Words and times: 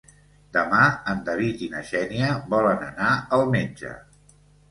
Demà 0.55 0.79
en 1.13 1.19
David 1.27 1.61
i 1.65 1.67
na 1.75 1.83
Xènia 1.91 2.31
volen 2.55 2.81
anar 2.87 3.13
al 3.39 3.45
metge. 3.57 3.93